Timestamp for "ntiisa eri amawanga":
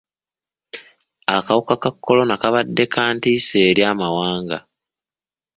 3.15-4.57